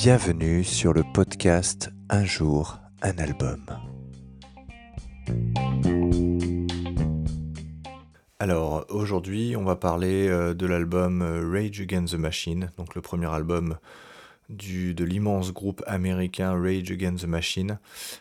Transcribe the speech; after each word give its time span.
Bienvenue 0.00 0.62
sur 0.62 0.92
le 0.92 1.02
podcast 1.02 1.90
Un 2.08 2.24
jour, 2.24 2.78
un 3.02 3.18
album. 3.18 3.66
Alors 8.38 8.86
aujourd'hui 8.90 9.56
on 9.56 9.64
va 9.64 9.74
parler 9.74 10.28
euh, 10.28 10.54
de 10.54 10.66
l'album 10.66 11.20
euh, 11.20 11.50
Rage 11.50 11.80
Against 11.80 12.14
the 12.14 12.18
Machine, 12.18 12.70
donc 12.78 12.94
le 12.94 13.00
premier 13.00 13.26
album 13.26 13.76
du, 14.48 14.94
de 14.94 15.02
l'immense 15.02 15.52
groupe 15.52 15.82
américain 15.88 16.52
Rage 16.52 16.92
Against 16.92 17.24
the 17.24 17.28
Machine. 17.28 17.80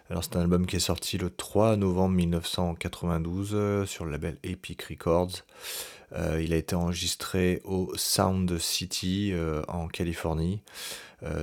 Alors 0.09 0.23
c'est 0.23 0.35
un 0.35 0.41
album 0.41 0.65
qui 0.65 0.77
est 0.77 0.79
sorti 0.79 1.19
le 1.19 1.29
3 1.29 1.75
novembre 1.75 2.15
1992 2.15 3.51
euh, 3.53 3.85
sur 3.85 4.03
le 4.03 4.09
label 4.09 4.37
Epic 4.41 4.81
Records. 4.81 5.43
Euh, 6.13 6.41
il 6.41 6.53
a 6.53 6.57
été 6.57 6.75
enregistré 6.75 7.61
au 7.65 7.91
Sound 7.95 8.57
City 8.59 9.31
euh, 9.33 9.61
en 9.67 9.87
Californie. 9.87 10.61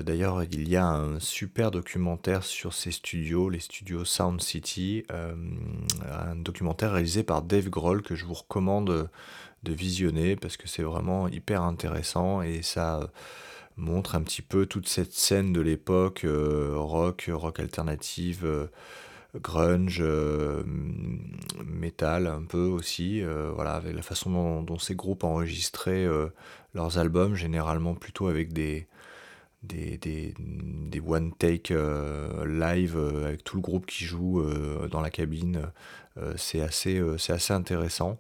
D'ailleurs, 0.04 0.44
il 0.44 0.68
y 0.68 0.76
a 0.76 0.86
un 0.86 1.18
super 1.18 1.72
documentaire 1.72 2.44
sur 2.44 2.72
ces 2.72 2.92
studios, 2.92 3.48
les 3.50 3.58
studios 3.58 4.04
Sound 4.04 4.40
City, 4.40 5.02
un 5.10 6.36
documentaire 6.36 6.92
réalisé 6.92 7.24
par 7.24 7.42
Dave 7.42 7.70
Grohl 7.70 8.00
que 8.02 8.14
je 8.14 8.24
vous 8.24 8.34
recommande 8.34 9.10
de 9.64 9.72
visionner 9.72 10.36
parce 10.36 10.56
que 10.56 10.68
c'est 10.68 10.84
vraiment 10.84 11.26
hyper 11.26 11.62
intéressant 11.62 12.40
et 12.40 12.62
ça 12.62 13.10
montre 13.76 14.14
un 14.14 14.22
petit 14.22 14.42
peu 14.42 14.66
toute 14.66 14.88
cette 14.88 15.12
scène 15.12 15.52
de 15.52 15.60
l'époque, 15.60 16.24
euh, 16.24 16.74
rock, 16.76 17.30
rock 17.32 17.60
alternative, 17.60 18.44
euh, 18.44 18.66
grunge, 19.36 19.98
euh, 20.00 20.62
metal 21.64 22.26
un 22.26 22.42
peu 22.42 22.66
aussi, 22.66 23.22
voilà, 23.54 23.74
avec 23.74 23.94
la 23.94 24.02
façon 24.02 24.62
dont, 24.62 24.78
ces 24.78 24.94
groupes 24.94 25.24
enregistraient 25.24 26.06
leurs 26.74 26.98
albums, 26.98 27.34
généralement 27.34 27.94
plutôt 27.94 28.28
avec 28.28 28.52
des, 28.52 28.86
one 31.06 31.32
take 31.38 31.74
live 32.46 32.96
avec 33.24 33.44
tout 33.44 33.56
le 33.56 33.62
groupe 33.62 33.86
qui 33.86 34.04
joue 34.04 34.42
dans 34.90 35.00
la 35.00 35.10
cabine. 35.10 35.70
c'est 36.36 36.60
assez, 36.60 37.00
intéressant. 37.50 38.18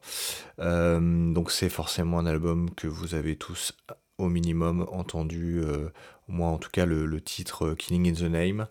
donc 0.58 1.50
c'est 1.50 1.68
forcément 1.70 2.18
un 2.18 2.26
album 2.26 2.70
que 2.74 2.86
vous 2.86 3.14
avez 3.14 3.36
tous 3.36 3.74
au 4.18 4.28
minimum 4.28 4.86
entendu, 4.92 5.60
euh, 5.62 5.90
moi 6.28 6.48
en 6.48 6.58
tout 6.58 6.70
cas 6.70 6.86
le, 6.86 7.20
titre 7.20 7.66
euh, 7.66 7.74
Killing 7.74 8.10
in 8.10 8.14
the 8.14 8.30
Name. 8.30 8.66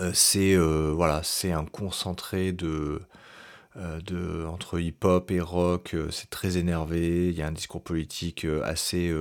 Euh, 0.00 0.10
c'est 0.14 0.56
voilà, 0.56 1.22
c'est 1.22 1.52
un 1.52 1.64
concentré 1.64 2.52
de, 2.52 3.00
de 3.76 4.44
entre 4.46 4.78
hip-hop 4.78 5.30
et 5.30 5.40
rock. 5.40 5.96
c'est 6.10 6.30
très 6.30 6.58
énervé. 6.58 7.28
Il 7.28 7.34
y 7.34 7.42
a 7.42 7.46
un 7.46 7.52
discours 7.52 7.82
politique 7.82 8.46
assez 8.64 9.12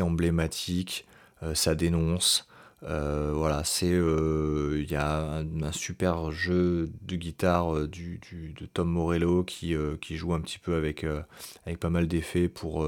emblématique. 0.00 1.06
ça 1.54 1.74
dénonce. 1.74 2.46
voilà, 2.82 3.62
c'est 3.64 3.88
il 3.90 4.90
y 4.90 4.96
a 4.96 5.40
un, 5.40 5.72
super 5.72 6.30
jeu 6.30 6.90
de 7.02 7.16
guitare 7.16 7.74
de 7.74 8.66
Tom 8.72 8.88
Morello 8.90 9.44
qui, 9.44 9.74
qui 10.00 10.16
joue 10.16 10.34
un 10.34 10.40
petit 10.40 10.58
peu 10.58 10.74
avec, 10.76 11.04
avec 11.66 11.78
pas 11.80 11.90
mal 11.90 12.06
d'effets 12.08 12.48
pour 12.48 12.86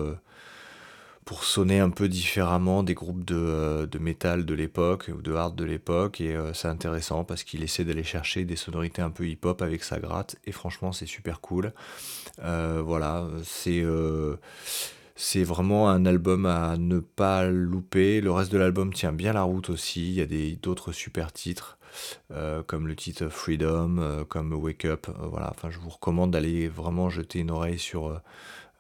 pour 1.30 1.44
sonner 1.44 1.78
un 1.78 1.90
peu 1.90 2.08
différemment 2.08 2.82
des 2.82 2.94
groupes 2.94 3.24
de, 3.24 3.36
euh, 3.36 3.86
de 3.86 4.42
de 4.42 4.54
l'époque 4.54 5.12
ou 5.16 5.22
de 5.22 5.32
hard 5.32 5.54
de 5.54 5.62
l'époque 5.64 6.20
et 6.20 6.34
euh, 6.34 6.52
c'est 6.54 6.66
intéressant 6.66 7.22
parce 7.22 7.44
qu'il 7.44 7.62
essaie 7.62 7.84
d'aller 7.84 8.02
chercher 8.02 8.44
des 8.44 8.56
sonorités 8.56 9.00
un 9.00 9.10
peu 9.10 9.28
hip-hop 9.28 9.62
avec 9.62 9.84
sa 9.84 10.00
gratte 10.00 10.34
et 10.44 10.50
franchement 10.50 10.90
c'est 10.90 11.06
super 11.06 11.40
cool. 11.40 11.72
Euh, 12.42 12.82
voilà, 12.84 13.28
c'est 13.44 13.84
c'est 15.20 15.44
vraiment 15.44 15.88
un 15.90 16.06
album 16.06 16.46
à 16.46 16.76
ne 16.78 16.98
pas 16.98 17.46
louper. 17.46 18.20
Le 18.20 18.32
reste 18.32 18.50
de 18.50 18.58
l'album 18.58 18.92
tient 18.92 19.12
bien 19.12 19.32
la 19.32 19.42
route 19.42 19.70
aussi. 19.70 20.08
Il 20.08 20.14
y 20.14 20.22
a 20.22 20.56
d'autres 20.56 20.92
super 20.92 21.32
titres. 21.32 21.78
comme 22.66 22.86
le 22.86 22.97
titre 22.97 23.28
Freedom, 23.28 24.25
comme 24.28 24.53
Wake 24.53 24.84
Up, 24.84 25.08
voilà. 25.19 25.50
Enfin, 25.50 25.70
je 25.70 25.78
vous 25.78 25.91
recommande 25.91 26.31
d'aller 26.31 26.69
vraiment 26.69 27.10
jeter 27.10 27.41
une 27.41 27.50
oreille 27.50 27.78
sur 27.78 28.20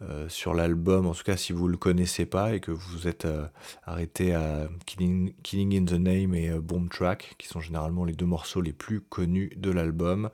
euh, 0.02 0.30
sur 0.30 0.54
l'album, 0.54 1.06
en 1.06 1.12
tout 1.12 1.24
cas 1.24 1.36
si 1.36 1.52
vous 1.52 1.66
ne 1.66 1.72
le 1.72 1.76
connaissez 1.76 2.24
pas 2.24 2.54
et 2.54 2.60
que 2.60 2.70
vous 2.70 3.06
êtes 3.06 3.26
euh, 3.26 3.44
arrêté 3.84 4.34
à 4.34 4.66
Killing, 4.86 5.34
in 5.76 5.84
the 5.84 6.00
Name 6.00 6.34
et 6.34 6.48
euh, 6.48 6.58
Bomb 6.58 6.88
Track, 6.88 7.34
qui 7.36 7.46
sont 7.46 7.60
généralement 7.60 8.06
les 8.06 8.14
deux 8.14 8.24
morceaux 8.24 8.62
les 8.62 8.72
plus 8.72 9.02
connus 9.02 9.50
de 9.56 9.70
l'album. 9.70 10.30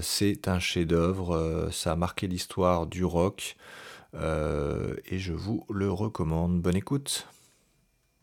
c'est 0.00 0.48
un 0.48 0.58
chef-d'œuvre, 0.58 1.68
ça 1.70 1.92
a 1.92 1.96
marqué 1.96 2.26
l'histoire 2.28 2.86
du 2.86 3.04
rock 3.04 3.56
et 4.20 5.18
je 5.18 5.32
vous 5.32 5.64
le 5.70 5.90
recommande. 5.90 6.60
Bonne 6.60 6.76
écoute! 6.76 7.26